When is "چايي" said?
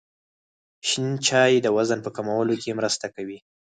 1.27-1.57